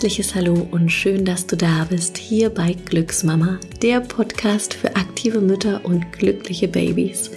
[0.00, 5.42] herzliches Hallo und schön, dass du da bist, hier bei Glücksmama, der Podcast für aktive
[5.42, 7.30] Mütter und glückliche Babys.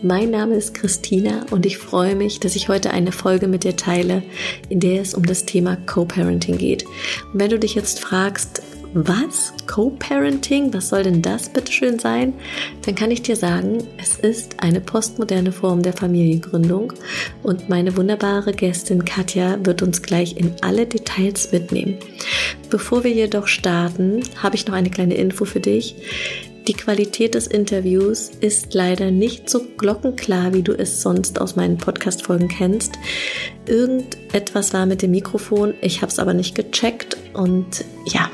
[0.00, 3.76] Mein Name ist Christina und ich freue mich, dass ich heute eine Folge mit dir
[3.76, 4.22] teile,
[4.70, 6.86] in der es um das Thema Co-Parenting geht.
[6.86, 8.62] Und wenn du dich jetzt fragst,
[8.94, 9.52] was?
[9.66, 10.72] Co-Parenting?
[10.72, 12.34] Was soll denn das bitteschön sein?
[12.84, 16.92] Dann kann ich dir sagen, es ist eine postmoderne Form der Familiengründung
[17.42, 21.98] und meine wunderbare Gästin Katja wird uns gleich in alle Details mitnehmen.
[22.70, 25.96] Bevor wir jedoch starten, habe ich noch eine kleine Info für dich.
[26.66, 31.78] Die Qualität des Interviews ist leider nicht so glockenklar, wie du es sonst aus meinen
[31.78, 32.92] Podcast-Folgen kennst.
[33.66, 38.30] Irgendetwas war mit dem Mikrofon, ich habe es aber nicht gecheckt und ja,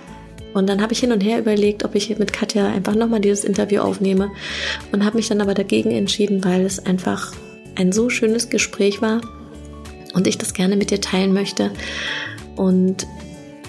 [0.54, 3.44] und dann habe ich hin und her überlegt, ob ich mit Katja einfach nochmal dieses
[3.44, 4.30] Interview aufnehme
[4.92, 7.32] und habe mich dann aber dagegen entschieden, weil es einfach
[7.74, 9.20] ein so schönes Gespräch war
[10.14, 11.72] und ich das gerne mit dir teilen möchte.
[12.54, 13.06] Und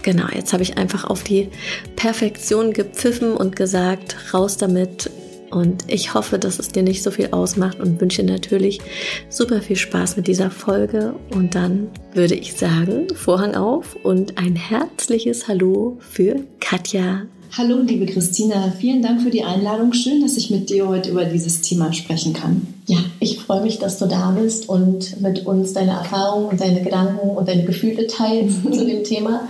[0.04, 1.50] genau, jetzt habe ich einfach auf die
[1.96, 5.10] Perfektion gepfiffen und gesagt, raus damit,
[5.56, 8.82] und ich hoffe, dass es dir nicht so viel ausmacht und wünsche natürlich
[9.30, 11.16] super viel Spaß mit dieser Folge.
[11.34, 17.22] Und dann würde ich sagen, Vorhang auf und ein herzliches Hallo für Katja.
[17.58, 19.94] Hallo, liebe Christina, vielen Dank für die Einladung.
[19.94, 22.68] Schön, dass ich mit dir heute über dieses Thema sprechen kann.
[22.88, 26.82] Ja, ich freue mich, dass du da bist und mit uns deine Erfahrungen und deine
[26.82, 29.48] Gedanken und deine Gefühle teilst zu dem Thema.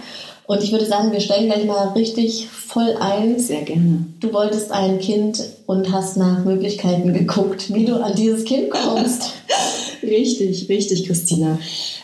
[0.48, 3.40] Und ich würde sagen, wir steigen gleich mal richtig voll ein.
[3.40, 4.06] Sehr gerne.
[4.20, 9.34] Du wolltest ein Kind und hast nach Möglichkeiten geguckt, wie du an dieses Kind kommst.
[10.04, 11.58] richtig, richtig, Christina.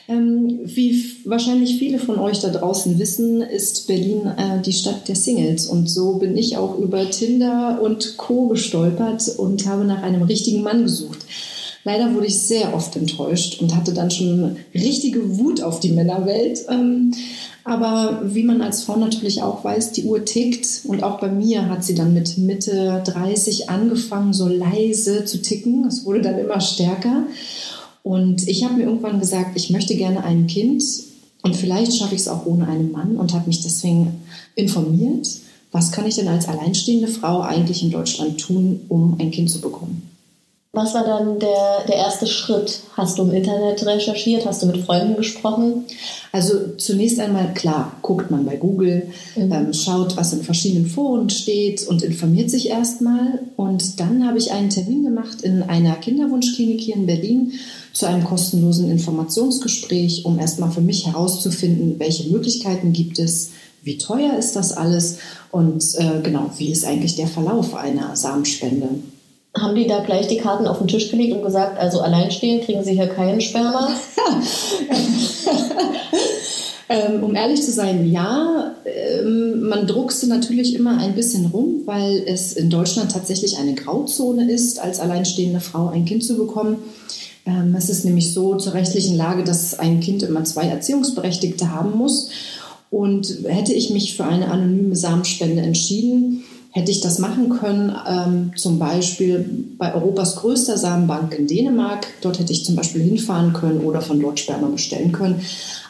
[0.07, 5.15] Ähm, wie wahrscheinlich viele von euch da draußen wissen, ist Berlin äh, die Stadt der
[5.15, 5.67] Singles.
[5.67, 8.47] Und so bin ich auch über Tinder und Co.
[8.47, 11.19] gestolpert und habe nach einem richtigen Mann gesucht.
[11.83, 16.65] Leider wurde ich sehr oft enttäuscht und hatte dann schon richtige Wut auf die Männerwelt.
[16.69, 17.13] Ähm,
[17.63, 20.81] aber wie man als Frau natürlich auch weiß, die Uhr tickt.
[20.85, 25.85] Und auch bei mir hat sie dann mit Mitte 30 angefangen, so leise zu ticken.
[25.85, 27.23] Es wurde dann immer stärker.
[28.03, 30.83] Und ich habe mir irgendwann gesagt, ich möchte gerne ein Kind.
[31.43, 34.21] Und vielleicht schaffe ich es auch ohne einen Mann und habe mich deswegen
[34.55, 35.27] informiert,
[35.71, 39.61] was kann ich denn als alleinstehende Frau eigentlich in Deutschland tun, um ein Kind zu
[39.61, 40.10] bekommen.
[40.73, 42.83] Was war dann der, der erste Schritt?
[42.93, 44.45] Hast du im Internet recherchiert?
[44.45, 45.83] Hast du mit Freunden gesprochen?
[46.31, 49.51] Also zunächst einmal klar, guckt man bei Google, mhm.
[49.51, 53.39] ähm, schaut, was in verschiedenen Foren steht und informiert sich erstmal.
[53.57, 57.51] Und dann habe ich einen Termin gemacht in einer Kinderwunschklinik hier in Berlin
[57.91, 63.49] zu einem kostenlosen Informationsgespräch, um erstmal für mich herauszufinden, welche Möglichkeiten gibt es,
[63.83, 65.17] wie teuer ist das alles
[65.51, 68.87] und äh, genau, wie ist eigentlich der Verlauf einer Samenspende
[69.53, 72.83] haben die da gleich die Karten auf den Tisch gelegt und gesagt, also alleinstehen kriegen
[72.83, 73.89] sie hier keinen Sperma?
[76.89, 78.75] ähm, um ehrlich zu sein, ja.
[78.85, 84.49] Ähm, man druckste natürlich immer ein bisschen rum, weil es in Deutschland tatsächlich eine Grauzone
[84.49, 86.77] ist, als alleinstehende Frau ein Kind zu bekommen.
[87.45, 91.97] Ähm, es ist nämlich so zur rechtlichen Lage, dass ein Kind immer zwei Erziehungsberechtigte haben
[91.97, 92.29] muss.
[92.89, 98.51] Und hätte ich mich für eine anonyme Samenspende entschieden, hätte ich das machen können, ähm,
[98.55, 102.07] zum Beispiel bei Europas größter Samenbank in Dänemark.
[102.21, 105.41] Dort hätte ich zum Beispiel hinfahren können oder von dort Sperma bestellen können.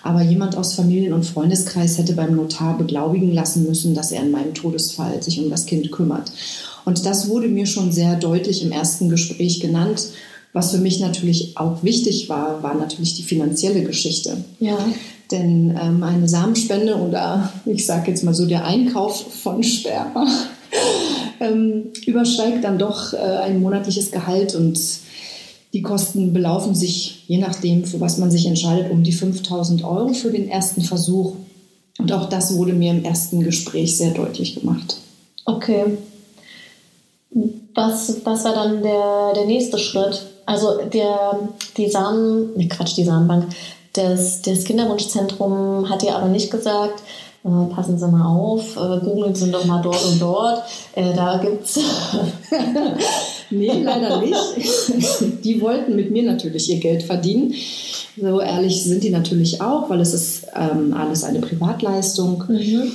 [0.04, 4.32] Aber jemand aus Familien- und Freundeskreis hätte beim Notar beglaubigen lassen müssen, dass er in
[4.32, 6.32] meinem Todesfall sich um das Kind kümmert.
[6.84, 10.08] Und das wurde mir schon sehr deutlich im ersten Gespräch genannt.
[10.52, 14.44] Was für mich natürlich auch wichtig war, war natürlich die finanzielle Geschichte.
[14.60, 14.78] Ja.
[15.30, 20.28] Denn ähm, eine Samenspende oder ich sage jetzt mal so der Einkauf von Sperma
[21.42, 24.80] ähm, übersteigt dann doch äh, ein monatliches Gehalt und
[25.74, 30.14] die Kosten belaufen sich, je nachdem, für was man sich entscheidet, um die 5000 Euro
[30.14, 31.36] für den ersten Versuch.
[31.98, 34.98] Und auch das wurde mir im ersten Gespräch sehr deutlich gemacht.
[35.46, 35.98] Okay.
[37.74, 40.26] Was, was war dann der, der nächste Schritt?
[40.46, 41.40] Also der,
[41.78, 43.48] die Samen, nee, Quatsch, die Samenbank,
[43.94, 47.02] das, das Kinderwunschzentrum hat dir aber nicht gesagt,
[47.44, 50.64] äh, passen Sie mal auf, äh, googeln Sie doch mal dort und dort.
[50.94, 51.80] Äh, da gibt's.
[53.50, 54.36] nee, leider nicht.
[55.44, 57.54] Die wollten mit mir natürlich ihr Geld verdienen.
[58.20, 62.44] So ehrlich sind die natürlich auch, weil es ist ähm, alles eine Privatleistung.
[62.48, 62.92] Mhm.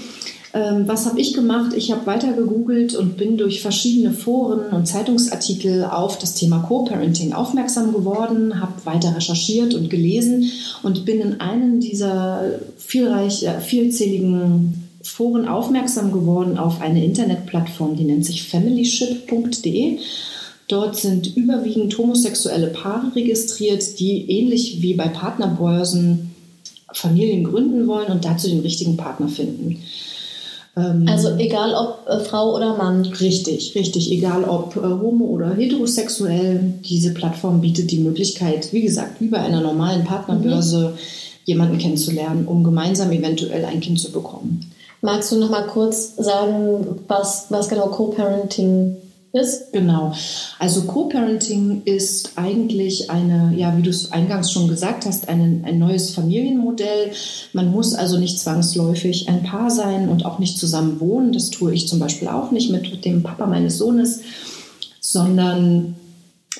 [0.57, 1.75] Ähm, was habe ich gemacht?
[1.77, 7.35] Ich habe weiter gegoogelt und bin durch verschiedene Foren und Zeitungsartikel auf das Thema Co-Parenting
[7.35, 10.51] aufmerksam geworden, habe weiter recherchiert und gelesen
[10.83, 18.05] und bin in einen dieser vielreich, äh, vielzähligen Foren aufmerksam geworden auf eine Internetplattform, die
[18.05, 19.99] nennt sich familyship.de.
[20.69, 26.31] Dort sind überwiegend homosexuelle Paare registriert, die ähnlich wie bei Partnerbörsen
[26.93, 29.83] Familien gründen wollen und dazu den richtigen Partner finden.
[30.77, 33.03] Ähm, also egal ob äh, Frau oder Mann.
[33.07, 34.13] Richtig, richtig.
[34.13, 36.75] Egal ob äh, homo oder heterosexuell.
[36.85, 40.99] Diese Plattform bietet die Möglichkeit, wie gesagt, wie bei einer normalen Partnerbörse, mhm.
[41.47, 44.71] jemanden kennenzulernen, um gemeinsam eventuell ein Kind zu bekommen.
[45.01, 48.97] Magst du noch mal kurz sagen, was, was genau Co-Parenting
[49.37, 49.73] ist?
[49.73, 50.13] Genau.
[50.59, 55.79] Also Co-Parenting ist eigentlich eine, ja, wie du es eingangs schon gesagt hast, ein, ein
[55.79, 57.13] neues Familienmodell.
[57.53, 61.33] Man muss also nicht zwangsläufig ein Paar sein und auch nicht zusammen wohnen.
[61.33, 64.21] Das tue ich zum Beispiel auch nicht mit dem Papa meines Sohnes,
[65.01, 65.95] sondern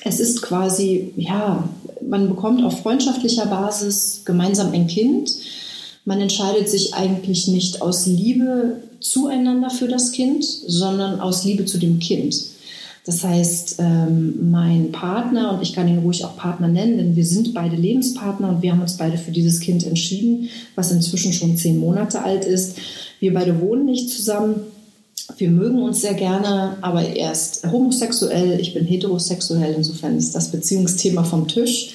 [0.03, 1.67] es ist quasi, ja,
[2.07, 5.31] man bekommt auf freundschaftlicher Basis gemeinsam ein Kind.
[6.05, 11.77] Man entscheidet sich eigentlich nicht aus Liebe zueinander für das Kind, sondern aus Liebe zu
[11.77, 12.35] dem Kind.
[13.07, 17.25] Das heißt, ähm, mein Partner, und ich kann ihn ruhig auch Partner nennen, denn wir
[17.25, 21.55] sind beide Lebenspartner und wir haben uns beide für dieses Kind entschieden, was inzwischen schon
[21.55, 22.75] zehn Monate alt ist.
[23.21, 24.55] Wir beide wohnen nicht zusammen.
[25.37, 29.73] Wir mögen uns sehr gerne, aber er ist homosexuell, ich bin heterosexuell.
[29.77, 31.93] Insofern ist das Beziehungsthema vom Tisch.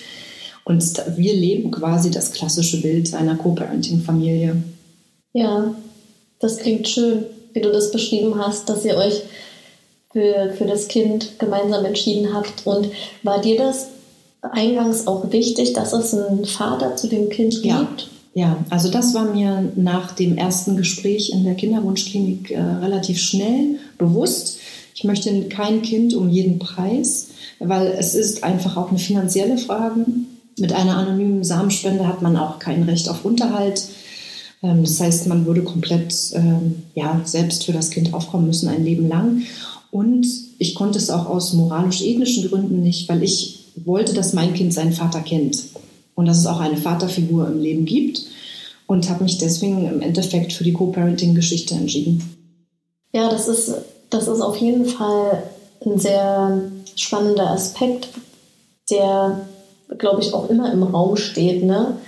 [0.64, 0.82] Und
[1.18, 4.62] wir leben quasi das klassische Bild einer Co-Parenting-Familie.
[5.34, 5.74] Ja,
[6.40, 9.24] das klingt schön, wie du das beschrieben hast, dass ihr euch
[10.12, 12.66] für, für das Kind gemeinsam entschieden habt.
[12.66, 12.88] Und
[13.22, 13.88] war dir das
[14.42, 17.64] eingangs auch wichtig, dass es einen Vater zu dem Kind gibt?
[17.64, 17.88] Ja.
[18.34, 23.78] Ja, also das war mir nach dem ersten Gespräch in der Kinderwunschklinik äh, relativ schnell
[23.98, 24.58] bewusst.
[24.94, 30.06] Ich möchte kein Kind um jeden Preis, weil es ist einfach auch eine finanzielle Frage.
[30.58, 33.84] Mit einer anonymen Samenspende hat man auch kein Recht auf Unterhalt.
[34.62, 38.84] Ähm, das heißt, man würde komplett ähm, ja, selbst für das Kind aufkommen müssen, ein
[38.84, 39.42] Leben lang.
[39.92, 44.72] Und ich konnte es auch aus moralisch-ethnischen Gründen nicht, weil ich wollte, dass mein Kind
[44.72, 45.64] seinen Vater kennt
[46.14, 48.22] und dass es auch eine Vaterfigur im Leben gibt
[48.86, 52.22] und habe mich deswegen im Endeffekt für die Co-Parenting-Geschichte entschieden.
[53.12, 53.74] Ja, das ist,
[54.08, 55.42] das ist auf jeden Fall
[55.84, 56.62] ein sehr
[56.96, 58.08] spannender Aspekt,
[58.90, 59.46] der,
[59.98, 61.64] glaube ich, auch immer im Raum steht.
[61.64, 61.98] Ne?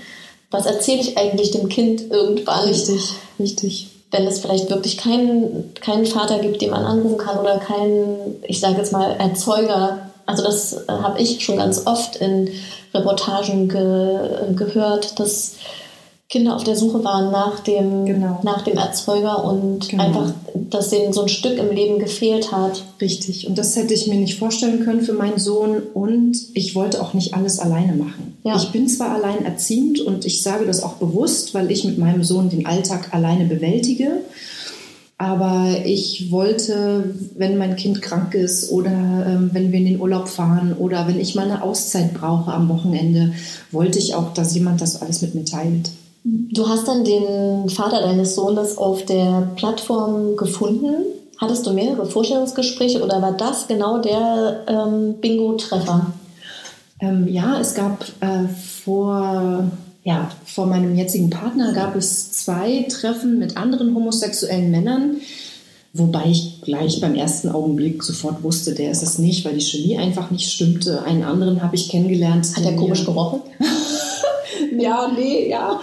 [0.50, 2.66] Was erzähle ich eigentlich dem Kind irgendwann?
[2.66, 7.58] Richtig, richtig wenn es vielleicht wirklich keinen, keinen Vater gibt, den man anrufen kann oder
[7.58, 10.10] keinen, ich sage jetzt mal, Erzeuger.
[10.26, 12.50] Also das äh, habe ich schon ganz oft in
[12.94, 15.56] Reportagen ge gehört, dass
[16.30, 18.40] Kinder auf der Suche waren nach dem, genau.
[18.42, 20.04] nach dem Erzeuger und genau.
[20.04, 22.82] einfach, dass denen so ein Stück im Leben gefehlt hat.
[23.00, 23.46] Richtig.
[23.46, 25.82] Und das hätte ich mir nicht vorstellen können für meinen Sohn.
[25.92, 28.38] Und ich wollte auch nicht alles alleine machen.
[28.42, 28.56] Ja.
[28.56, 32.48] Ich bin zwar alleinerziehend und ich sage das auch bewusst, weil ich mit meinem Sohn
[32.48, 34.22] den Alltag alleine bewältige.
[35.16, 40.28] Aber ich wollte, wenn mein Kind krank ist oder ähm, wenn wir in den Urlaub
[40.28, 43.32] fahren oder wenn ich mal eine Auszeit brauche am Wochenende,
[43.70, 45.90] wollte ich auch, dass jemand das alles mit mir teilt.
[46.26, 50.94] Du hast dann den Vater deines Sohnes auf der Plattform gefunden.
[51.38, 56.12] Hattest du mehrere Vorstellungsgespräche oder war das genau der ähm, Bingo-Treffer?
[57.00, 58.48] Ähm, ja, es gab äh,
[58.84, 59.70] vor,
[60.02, 65.16] ja, vor meinem jetzigen Partner gab es zwei Treffen mit anderen homosexuellen Männern,
[65.92, 69.98] wobei ich gleich beim ersten Augenblick sofort wusste, der ist es nicht, weil die Chemie
[69.98, 71.02] einfach nicht stimmte.
[71.02, 72.46] Einen anderen habe ich kennengelernt.
[72.56, 73.42] Hat er komisch gerochen?
[74.78, 75.80] ja, nee, ja.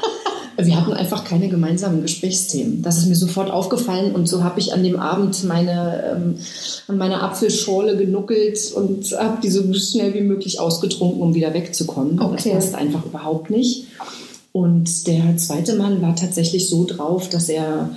[0.66, 2.82] Wir hatten einfach keine gemeinsamen Gesprächsthemen.
[2.82, 6.36] Das ist mir sofort aufgefallen und so habe ich an dem Abend meine, ähm,
[6.88, 12.20] an meiner Apfelschorle genuckelt und habe die so schnell wie möglich ausgetrunken, um wieder wegzukommen.
[12.20, 12.52] Okay.
[12.54, 13.88] Das passt einfach überhaupt nicht.
[14.52, 17.92] Und der zweite Mann war tatsächlich so drauf, dass er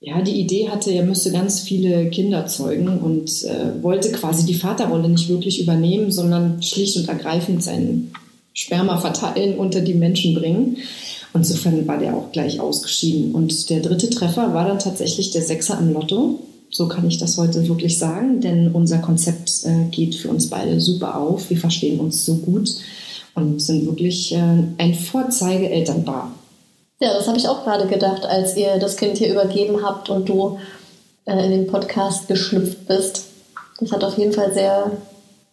[0.00, 4.54] ja, die Idee hatte, er müsste ganz viele Kinder zeugen und äh, wollte quasi die
[4.54, 8.12] Vaterrolle nicht wirklich übernehmen, sondern schlicht und ergreifend seinen
[8.54, 10.76] Sperma verteilen, unter die Menschen bringen.
[11.34, 13.34] Insofern war der auch gleich ausgeschieden.
[13.34, 16.40] Und der dritte Treffer war dann tatsächlich der Sechser am Lotto.
[16.70, 20.80] So kann ich das heute wirklich sagen, denn unser Konzept äh, geht für uns beide
[20.80, 21.48] super auf.
[21.48, 22.70] Wir verstehen uns so gut
[23.34, 26.32] und sind wirklich äh, ein Vorzeige-Elternpaar.
[27.00, 30.28] Ja, das habe ich auch gerade gedacht, als ihr das Kind hier übergeben habt und
[30.28, 30.58] du
[31.24, 33.24] äh, in den Podcast geschlüpft bist.
[33.80, 34.90] Das hat auf jeden Fall sehr,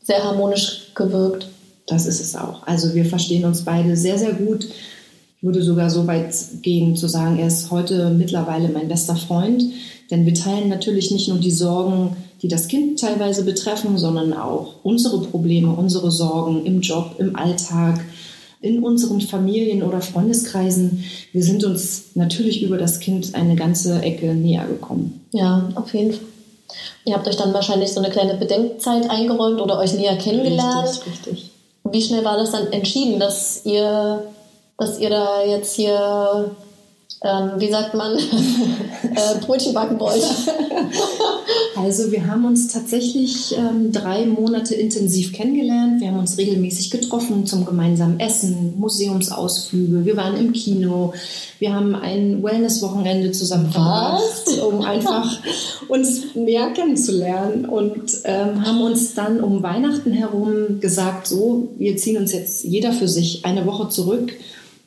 [0.03, 1.47] sehr harmonisch gewirkt.
[1.85, 2.65] Das ist es auch.
[2.65, 4.67] Also wir verstehen uns beide sehr, sehr gut
[5.45, 6.33] würde sogar so weit
[6.63, 9.63] gehen zu sagen, er ist heute mittlerweile mein bester Freund.
[10.11, 14.73] Denn wir teilen natürlich nicht nur die Sorgen, die das Kind teilweise betreffen, sondern auch
[14.83, 18.03] unsere Probleme, unsere Sorgen im Job, im Alltag,
[18.61, 21.03] in unseren Familien oder Freundeskreisen.
[21.31, 25.21] Wir sind uns natürlich über das Kind eine ganze Ecke näher gekommen.
[25.31, 26.21] Ja, auf jeden Fall.
[27.05, 30.89] Ihr habt euch dann wahrscheinlich so eine kleine Bedenkzeit eingeräumt oder euch näher kennengelernt.
[30.89, 31.51] Richtig, richtig.
[31.91, 34.23] Wie schnell war das dann entschieden, dass ihr
[34.77, 36.55] dass ihr da jetzt hier
[37.25, 40.23] ähm, wie sagt man, äh, Brötchen backen wollt?
[41.75, 46.01] also wir haben uns tatsächlich ähm, drei Monate intensiv kennengelernt.
[46.01, 50.05] Wir haben uns regelmäßig getroffen zum gemeinsamen Essen, Museumsausflüge.
[50.05, 51.13] Wir waren im Kino.
[51.57, 55.39] Wir haben ein Wellness-Wochenende zusammen verbracht, um einfach
[55.87, 62.17] uns mehr kennenzulernen und ähm, haben uns dann um Weihnachten herum gesagt, so, wir ziehen
[62.17, 64.33] uns jetzt jeder für sich eine Woche zurück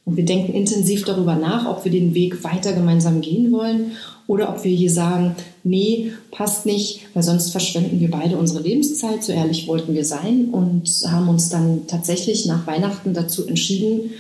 [0.08, 3.92] und wir denken intensiv darüber nach, ob wir den Weg weiter gemeinsam gehen wollen
[4.26, 9.22] oder ob wir hier sagen, nee, passt nicht, weil sonst verschwenden wir beide unsere Lebenszeit.
[9.22, 14.12] So ehrlich wollten wir sein und haben uns dann tatsächlich nach Weihnachten dazu entschieden,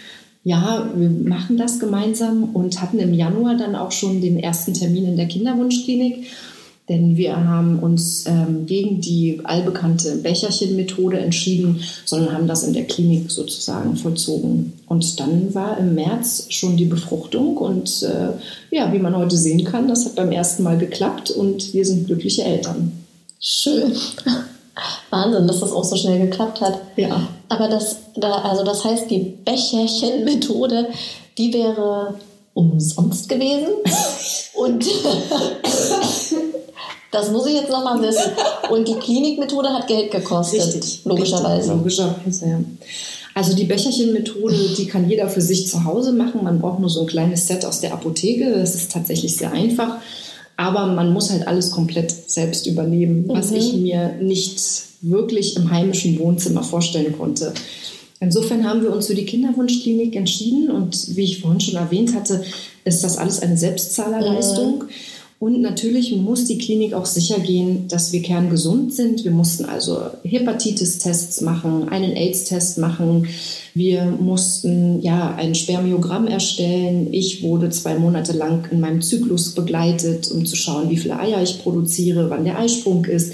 [0.44, 5.06] ja, wir machen das gemeinsam und hatten im Januar dann auch schon den ersten Termin
[5.06, 6.26] in der Kinderwunschklinik
[6.88, 12.84] denn wir haben uns ähm, gegen die allbekannte Becherchen-Methode entschieden, sondern haben das in der
[12.84, 14.72] Klinik sozusagen vollzogen.
[14.86, 19.64] Und dann war im März schon die Befruchtung und äh, ja, wie man heute sehen
[19.64, 22.92] kann, das hat beim ersten Mal geklappt und wir sind glückliche Eltern.
[23.38, 23.92] Schön.
[25.10, 26.80] Wahnsinn, dass das auch so schnell geklappt hat.
[26.96, 27.28] Ja.
[27.48, 30.88] Aber das, da, also das heißt, die Becherchen-Methode,
[31.36, 32.14] die wäre
[32.58, 33.68] umsonst gewesen.
[34.54, 34.84] Und
[37.10, 38.32] Das muss ich jetzt nochmal wissen.
[38.70, 40.60] Und die Klinikmethode hat Geld gekostet.
[40.60, 41.00] Richtig.
[41.04, 41.72] Logischerweise.
[41.72, 42.60] Richtig, logischerweise, ja.
[43.34, 46.44] Also die Becherchenmethode, die kann jeder für sich zu Hause machen.
[46.44, 48.52] Man braucht nur so ein kleines Set aus der Apotheke.
[48.52, 49.98] Das ist tatsächlich sehr einfach.
[50.56, 53.56] Aber man muss halt alles komplett selbst übernehmen, was mhm.
[53.56, 54.60] ich mir nicht
[55.00, 57.54] wirklich im heimischen Wohnzimmer vorstellen konnte.
[58.20, 62.42] Insofern haben wir uns für die Kinderwunschklinik entschieden und wie ich vorhin schon erwähnt hatte,
[62.84, 64.78] ist das alles eine Selbstzahlerleistung.
[64.78, 64.88] Mhm.
[65.40, 69.22] Und natürlich muss die Klinik auch sicher gehen, dass wir kerngesund sind.
[69.22, 73.28] Wir mussten also Hepatitis-Tests machen, einen AIDS-Test machen.
[73.72, 77.12] Wir mussten ja ein Spermiogramm erstellen.
[77.12, 81.40] Ich wurde zwei Monate lang in meinem Zyklus begleitet, um zu schauen, wie viele Eier
[81.40, 83.32] ich produziere, wann der Eisprung ist.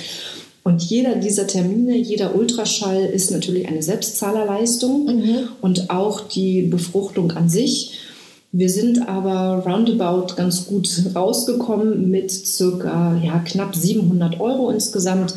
[0.65, 5.39] Und jeder dieser Termine, jeder Ultraschall ist natürlich eine Selbstzahlerleistung mhm.
[5.61, 7.99] und auch die Befruchtung an sich.
[8.51, 15.35] Wir sind aber roundabout ganz gut rausgekommen mit circa ja, knapp 700 Euro insgesamt.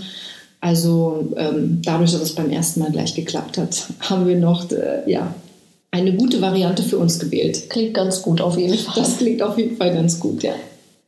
[0.62, 5.12] Also ähm, dadurch, dass es beim ersten Mal gleich geklappt hat, haben wir noch äh,
[5.12, 5.36] ja,
[5.91, 7.69] eine gute Variante für uns gewählt.
[7.69, 8.93] Klingt ganz gut auf jeden Fall.
[8.96, 10.53] Das klingt auf jeden Fall ganz gut, ja.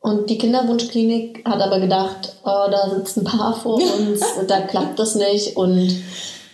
[0.01, 4.97] Und die Kinderwunschklinik hat aber gedacht, oh, da sitzt ein Paar vor uns, da klappt
[4.97, 5.93] das nicht und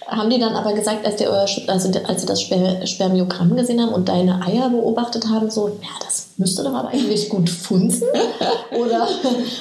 [0.08, 4.08] haben die dann aber gesagt, als, die, also als sie das Spermiogramm gesehen haben und
[4.08, 8.08] deine Eier beobachtet haben, so, ja, das müsste doch aber eigentlich gut funzen?
[8.78, 9.08] Oder?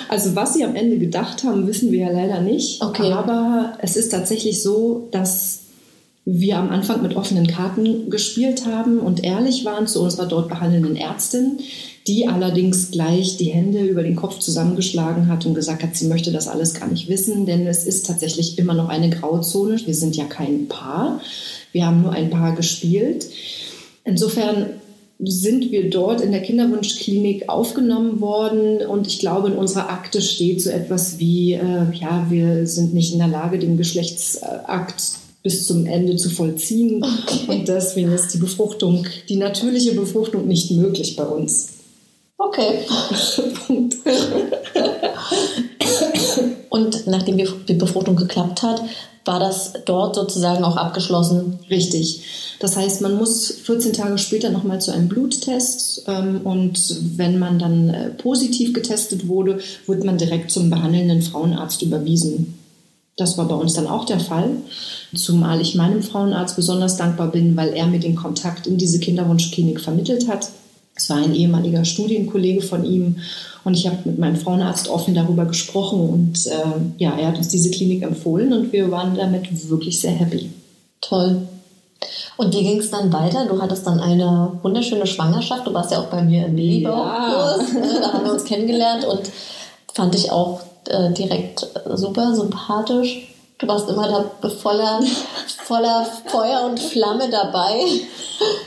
[0.09, 2.83] Also, was sie am Ende gedacht haben, wissen wir ja leider nicht.
[2.83, 3.12] Okay.
[3.12, 5.61] Aber es ist tatsächlich so, dass
[6.26, 10.97] wir am Anfang mit offenen Karten gespielt haben und ehrlich waren zu unserer dort behandelnden
[10.97, 11.59] Ärztin,
[12.07, 16.33] die allerdings gleich die Hände über den Kopf zusammengeschlagen hat und gesagt hat, sie möchte
[16.33, 19.78] das alles gar nicht wissen, denn es ist tatsächlich immer noch eine Grauzone.
[19.85, 21.21] Wir sind ja kein Paar.
[21.73, 23.26] Wir haben nur ein Paar gespielt.
[24.04, 24.71] Insofern
[25.19, 30.61] sind wir dort in der Kinderwunschklinik aufgenommen worden und ich glaube, in unserer Akte steht
[30.61, 35.86] so etwas wie, äh, ja, wir sind nicht in der Lage, den Geschlechtsakt bis zum
[35.86, 37.44] Ende zu vollziehen okay.
[37.48, 41.68] und deswegen ist die Befruchtung, die natürliche Befruchtung nicht möglich bei uns.
[42.38, 42.80] Okay.
[43.66, 43.96] Punkt.
[46.70, 48.82] Und nachdem die Befruchtung geklappt hat,
[49.24, 51.58] war das dort sozusagen auch abgeschlossen?
[51.70, 52.56] Richtig.
[52.58, 56.78] Das heißt, man muss 14 Tage später nochmal zu einem Bluttest ähm, und
[57.16, 62.58] wenn man dann äh, positiv getestet wurde, wird man direkt zum behandelnden Frauenarzt überwiesen.
[63.16, 64.50] Das war bei uns dann auch der Fall,
[65.14, 69.80] zumal ich meinem Frauenarzt besonders dankbar bin, weil er mir den Kontakt in diese Kinderwunschklinik
[69.80, 70.49] vermittelt hat.
[70.97, 73.16] Es war ein ehemaliger Studienkollege von ihm
[73.64, 77.49] und ich habe mit meinem Frauenarzt offen darüber gesprochen und äh, ja, er hat uns
[77.49, 80.50] diese Klinik empfohlen und wir waren damit wirklich sehr happy.
[81.00, 81.42] Toll.
[82.37, 83.47] Und wie ging es dann weiter?
[83.47, 85.66] Du hattest dann eine wunderschöne Schwangerschaft.
[85.66, 87.73] Du warst ja auch bei mir im Babybauchkurs.
[87.73, 87.80] Ja.
[87.80, 88.00] Ne?
[88.00, 89.30] Da haben wir uns kennengelernt und
[89.92, 93.29] fand ich auch äh, direkt super sympathisch.
[93.59, 94.09] Du warst immer
[94.43, 95.00] da voller,
[95.64, 97.85] voller Feuer und Flamme dabei.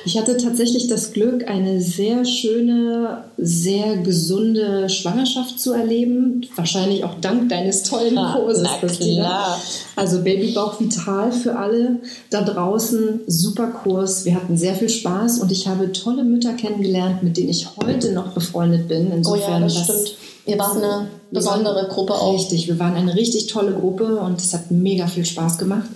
[0.05, 6.47] Ich hatte tatsächlich das Glück, eine sehr schöne, sehr gesunde Schwangerschaft zu erleben.
[6.55, 9.61] Wahrscheinlich auch dank deines tollen Kurses, Na Klar.
[9.97, 13.21] Also Babybauch Vital für alle da draußen.
[13.27, 14.23] Super Kurs.
[14.23, 18.13] Wir hatten sehr viel Spaß und ich habe tolle Mütter kennengelernt, mit denen ich heute
[18.13, 19.11] noch befreundet bin.
[19.11, 22.35] Insofern, oh ja, das, das stimmt Ihr wart eine besondere waren, Gruppe auch.
[22.35, 25.89] Richtig, wir waren eine richtig tolle Gruppe und es hat mega viel Spaß gemacht.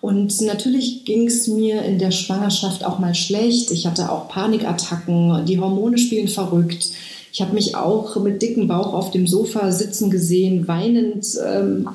[0.00, 3.70] Und natürlich ging es mir in der Schwangerschaft auch mal schlecht.
[3.72, 6.90] Ich hatte auch Panikattacken, die Hormone spielen verrückt.
[7.32, 11.26] Ich habe mich auch mit dicken Bauch auf dem Sofa sitzen gesehen, weinend.
[11.44, 11.88] Ähm,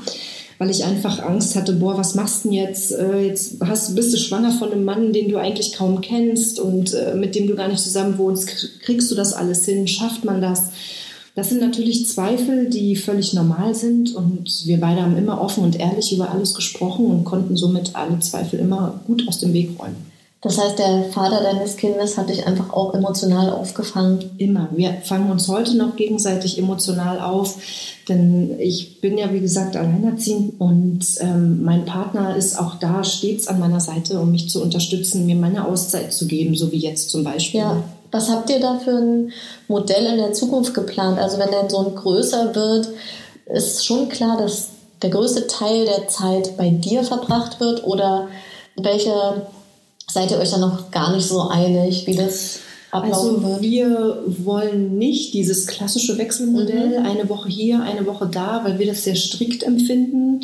[0.60, 2.92] weil ich einfach Angst hatte, boah, was machst du denn jetzt?
[2.92, 6.94] Äh, jetzt hast, bist du schwanger von einem Mann, den du eigentlich kaum kennst und
[6.94, 8.48] äh, mit dem du gar nicht zusammen wohnst.
[8.82, 9.88] Kriegst du das alles hin?
[9.88, 10.70] Schafft man das?
[11.36, 15.80] Das sind natürlich Zweifel, die völlig normal sind und wir beide haben immer offen und
[15.80, 20.14] ehrlich über alles gesprochen und konnten somit alle Zweifel immer gut aus dem Weg räumen.
[20.44, 24.32] Das heißt, der Vater deines Kindes hat dich einfach auch emotional aufgefangen?
[24.38, 24.68] Immer.
[24.76, 27.58] Wir fangen uns heute noch gegenseitig emotional auf,
[28.10, 33.48] denn ich bin ja, wie gesagt, alleinerziehend und ähm, mein Partner ist auch da stets
[33.48, 37.10] an meiner Seite, um mich zu unterstützen, mir meine Auszeit zu geben, so wie jetzt
[37.10, 37.62] zum Beispiel.
[37.62, 37.84] Ja.
[38.14, 39.34] Was habt ihr da für ein
[39.68, 41.20] Modell in der Zukunft geplant?
[41.20, 42.90] Also wenn dein Sohn größer wird,
[43.48, 44.70] ist schon klar, dass
[45.02, 48.28] der größte Teil der Zeit bei dir verbracht wird oder
[48.78, 49.48] welche
[50.08, 52.60] seid ihr euch da noch gar nicht so einig, wie das
[52.94, 53.62] ablaufen also wird?
[53.62, 57.06] Wir wollen nicht dieses klassische Wechselmodell, mhm.
[57.06, 60.42] eine Woche hier, eine Woche da, weil wir das sehr strikt empfinden,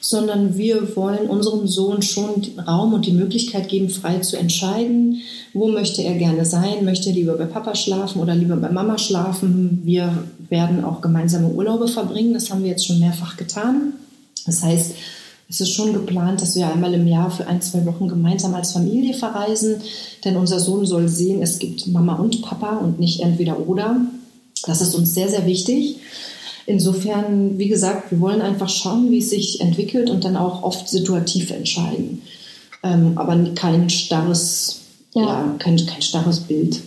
[0.00, 5.22] sondern wir wollen unserem Sohn schon den Raum und die Möglichkeit geben, frei zu entscheiden,
[5.52, 8.98] wo möchte er gerne sein, möchte er lieber bei Papa schlafen oder lieber bei Mama
[8.98, 9.82] schlafen.
[9.84, 13.92] Wir werden auch gemeinsame Urlaube verbringen, das haben wir jetzt schon mehrfach getan.
[14.46, 14.94] Das heißt,
[15.50, 18.72] es ist schon geplant, dass wir einmal im Jahr für ein, zwei Wochen gemeinsam als
[18.72, 19.82] Familie verreisen,
[20.24, 24.00] denn unser Sohn soll sehen, es gibt Mama und Papa und nicht entweder oder.
[24.64, 25.96] Das ist uns sehr, sehr wichtig.
[26.66, 30.88] Insofern, wie gesagt, wir wollen einfach schauen, wie es sich entwickelt und dann auch oft
[30.88, 32.22] situativ entscheiden.
[32.84, 34.82] Ähm, aber kein starres,
[35.14, 35.22] ja.
[35.22, 36.80] ja, kein, kein starres Bild.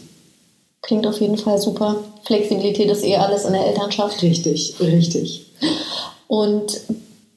[0.81, 1.97] Klingt auf jeden Fall super.
[2.23, 4.21] Flexibilität ist eh alles in der Elternschaft.
[4.21, 5.47] Richtig, richtig.
[6.27, 6.79] Und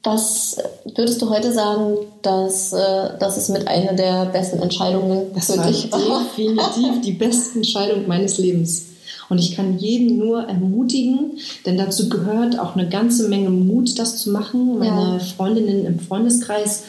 [0.06, 0.56] was
[0.94, 5.60] würdest du heute sagen, dass äh, das ist mit einer der besten Entscheidungen das für
[5.66, 6.24] dich war?
[6.36, 8.86] Definitiv die beste Entscheidung meines Lebens.
[9.28, 11.32] Und ich kann jeden nur ermutigen,
[11.66, 14.78] denn dazu gehört auch eine ganze Menge Mut, das zu machen.
[14.78, 15.18] Meine ja.
[15.18, 16.84] Freundinnen im Freundeskreis,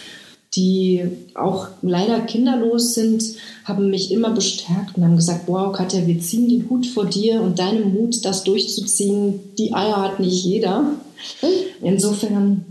[0.56, 1.03] die
[1.34, 3.23] auch leider kinderlos sind,
[3.65, 7.41] haben mich immer bestärkt und haben gesagt, wow, Katja, wir ziehen den Hut vor dir
[7.41, 10.91] und deinem Mut, das durchzuziehen, die Eier hat nicht jeder.
[11.41, 11.49] Hm.
[11.82, 12.65] Insofern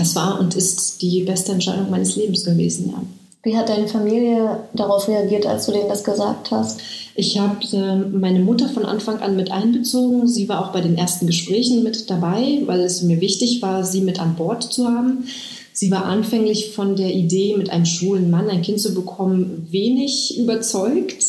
[0.00, 3.02] es war und ist die beste Entscheidung meines Lebens gewesen, ja.
[3.42, 6.80] Wie hat deine Familie darauf reagiert, als du denen das gesagt hast?
[7.14, 10.28] Ich habe äh, meine Mutter von Anfang an mit einbezogen.
[10.28, 14.02] Sie war auch bei den ersten Gesprächen mit dabei, weil es mir wichtig war, sie
[14.02, 15.24] mit an Bord zu haben.
[15.72, 20.38] Sie war anfänglich von der Idee, mit einem schwulen Mann ein Kind zu bekommen, wenig
[20.38, 21.24] überzeugt.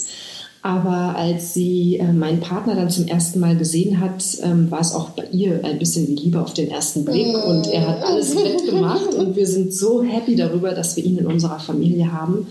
[0.64, 4.94] Aber als sie äh, meinen Partner dann zum ersten Mal gesehen hat, ähm, war es
[4.94, 7.36] auch bei ihr ein bisschen die Liebe auf den ersten Blick.
[7.46, 9.16] Und er hat alles mitgemacht.
[9.16, 12.46] Und wir sind so happy darüber, dass wir ihn in unserer Familie haben.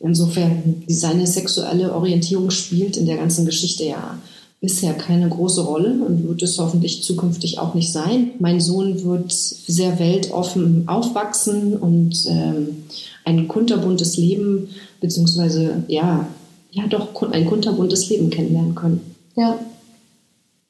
[0.00, 4.18] Insofern, seine sexuelle Orientierung spielt in der ganzen Geschichte ja
[4.60, 8.32] bisher keine große Rolle und wird es hoffentlich zukünftig auch nicht sein.
[8.38, 12.84] Mein Sohn wird sehr weltoffen aufwachsen und ähm,
[13.24, 14.68] ein kunterbuntes Leben,
[15.00, 16.28] beziehungsweise ja,
[16.72, 19.14] ja doch ein kunterbuntes Leben kennenlernen können.
[19.36, 19.58] Ja,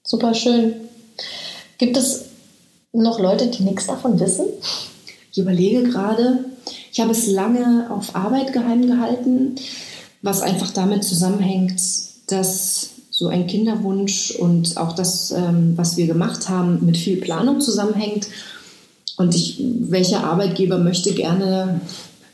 [0.02, 0.74] super schön.
[1.78, 2.26] Gibt es
[2.92, 4.46] noch Leute, die nichts davon wissen?
[5.32, 6.44] Ich überlege gerade,
[6.92, 9.54] ich habe es lange auf Arbeit geheim gehalten,
[10.22, 11.80] was einfach damit zusammenhängt,
[12.26, 17.60] dass so ein Kinderwunsch und auch das, ähm, was wir gemacht haben, mit viel Planung
[17.60, 18.26] zusammenhängt.
[19.16, 21.80] Und ich, welcher Arbeitgeber möchte gerne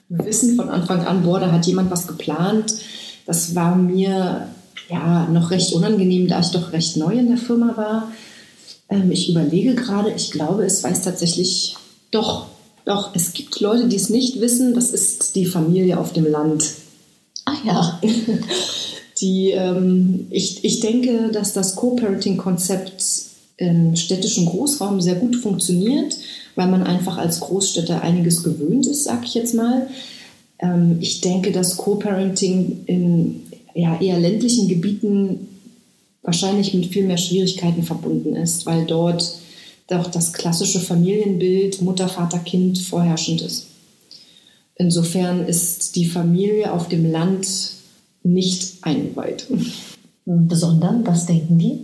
[0.09, 2.77] wissen von Anfang an, boah, da hat jemand was geplant
[3.27, 4.49] das war mir
[4.89, 8.13] ja noch recht unangenehm, da ich doch recht neu in der Firma war.
[8.89, 11.77] Ähm, ich überlege gerade, ich glaube, es weiß tatsächlich
[12.11, 12.47] doch,
[12.85, 14.75] doch, es gibt Leute, die es nicht wissen.
[14.75, 16.65] Das ist die Familie auf dem Land.
[17.45, 18.01] Ah ja.
[19.21, 23.03] Die, ähm, ich, ich denke, dass das Co-Parenting-Konzept
[23.57, 26.19] im städtischen Großraum sehr gut funktioniert,
[26.55, 29.89] weil man einfach als Großstädter einiges gewöhnt ist, sag ich jetzt mal.
[30.59, 33.43] Ähm, ich denke, dass Co-Parenting in
[33.75, 35.49] ja, eher ländlichen Gebieten
[36.23, 39.39] wahrscheinlich mit viel mehr Schwierigkeiten verbunden ist, weil dort
[39.89, 43.67] doch das klassische Familienbild Mutter, Vater, Kind vorherrschend ist.
[44.75, 47.49] Insofern ist die Familie auf dem Land
[48.23, 49.47] nicht eingeweiht.
[50.25, 51.79] Besonders, was denken die?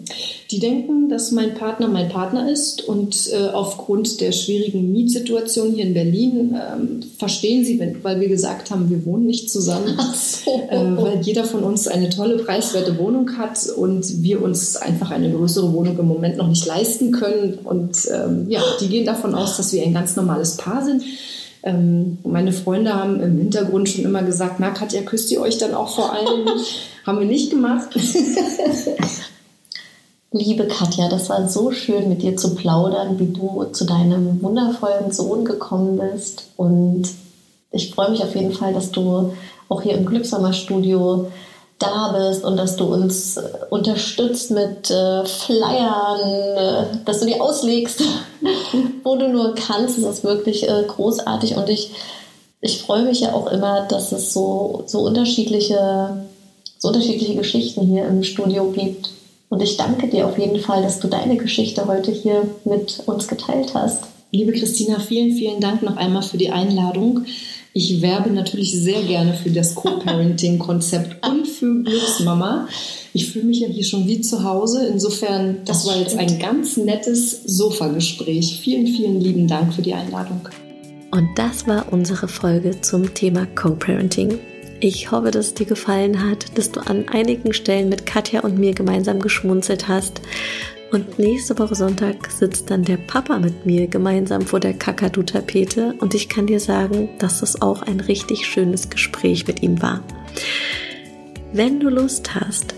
[0.53, 5.87] Die denken, dass mein Partner mein Partner ist und äh, aufgrund der schwierigen Mietsituation hier
[5.87, 10.51] in Berlin ähm, verstehen sie, wenn, weil wir gesagt haben, wir wohnen nicht zusammen, so.
[10.69, 15.33] äh, weil jeder von uns eine tolle preiswerte Wohnung hat und wir uns einfach eine
[15.33, 17.59] größere Wohnung im Moment noch nicht leisten können.
[17.65, 21.03] Und ähm, ja, die gehen davon aus, dass wir ein ganz normales Paar sind.
[21.63, 25.73] Ähm, meine Freunde haben im Hintergrund schon immer gesagt, na Katja, küsst ihr euch dann
[25.73, 26.47] auch vor allem?
[27.07, 27.89] haben wir nicht gemacht.
[30.35, 35.13] Liebe Katja, das war so schön mit dir zu plaudern, wie du zu deinem wundervollen
[35.13, 36.45] Sohn gekommen bist.
[36.57, 37.05] Und
[37.71, 39.35] ich freue mich auf jeden Fall, dass du
[39.69, 41.31] auch hier im Glücksmama-Studio
[41.79, 46.21] da bist und dass du uns äh, unterstützt mit äh, Flyern,
[46.57, 48.03] äh, dass du die auslegst,
[49.05, 49.99] wo du nur kannst.
[49.99, 51.91] Das ist wirklich äh, großartig und ich,
[52.63, 56.25] ich freue mich ja auch immer, dass es so, so, unterschiedliche,
[56.79, 59.11] so unterschiedliche Geschichten hier im Studio gibt.
[59.53, 63.29] Und ich danke dir auf jeden Fall, dass du deine Geschichte heute hier mit uns
[63.29, 64.05] geteilt hast.
[64.31, 67.27] Liebe Christina, vielen, vielen Dank noch einmal für die Einladung.
[67.75, 72.67] Ich werbe natürlich sehr gerne für das Co-Parenting-Konzept und für Glücksmama.
[73.13, 74.87] Ich fühle mich ja hier schon wie zu Hause.
[74.87, 78.59] Insofern, das, das war jetzt ein ganz nettes Sofa-Gespräch.
[78.59, 80.49] Vielen, vielen lieben Dank für die Einladung.
[81.11, 84.39] Und das war unsere Folge zum Thema Co-Parenting.
[84.85, 88.59] Ich hoffe, dass es dir gefallen hat, dass du an einigen Stellen mit Katja und
[88.59, 90.23] mir gemeinsam geschmunzelt hast
[90.91, 96.15] und nächste Woche Sonntag sitzt dann der Papa mit mir gemeinsam vor der Kakadu-Tapete und
[96.15, 100.03] ich kann dir sagen, dass das auch ein richtig schönes Gespräch mit ihm war.
[101.53, 102.75] Wenn du Lust hast,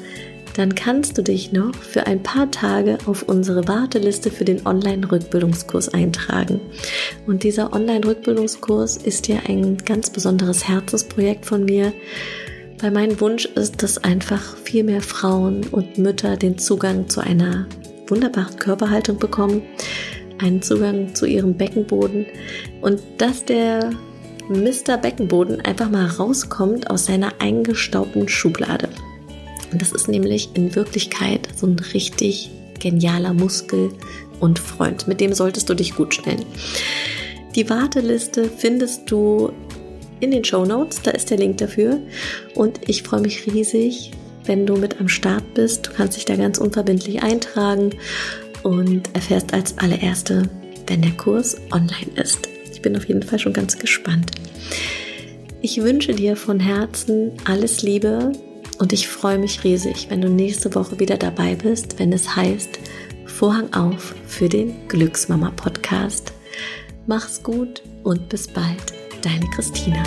[0.54, 5.88] dann kannst du dich noch für ein paar Tage auf unsere Warteliste für den Online-Rückbildungskurs
[5.90, 6.60] eintragen.
[7.26, 11.92] Und dieser Online-Rückbildungskurs ist ja ein ganz besonderes Herzensprojekt von mir,
[12.80, 17.66] weil mein Wunsch ist, dass einfach viel mehr Frauen und Mütter den Zugang zu einer
[18.06, 19.62] wunderbare Körperhaltung bekommen,
[20.38, 22.26] einen Zugang zu ihrem Beckenboden
[22.80, 23.90] und dass der
[24.48, 24.98] Mr.
[24.98, 28.88] Beckenboden einfach mal rauskommt aus seiner eingestaubten Schublade.
[29.70, 32.50] Und das ist nämlich in Wirklichkeit so ein richtig
[32.80, 33.90] genialer Muskel
[34.40, 35.08] und Freund.
[35.08, 36.44] Mit dem solltest du dich gut stellen.
[37.54, 39.52] Die Warteliste findest du
[40.20, 42.00] in den Show Notes, da ist der Link dafür.
[42.54, 44.10] Und ich freue mich riesig,
[44.44, 45.86] wenn du mit am Start bist.
[45.86, 47.90] Du kannst dich da ganz unverbindlich eintragen
[48.62, 50.48] und erfährst als allererste,
[50.86, 52.48] wenn der Kurs online ist.
[52.72, 54.30] Ich bin auf jeden Fall schon ganz gespannt.
[55.62, 58.32] Ich wünsche dir von Herzen alles Liebe
[58.74, 62.78] und ich freue mich riesig, wenn du nächste Woche wieder dabei bist, wenn es heißt
[63.26, 66.32] Vorhang auf für den Glücksmama Podcast.
[67.06, 70.02] Mach's gut und bis bald, deine Christina.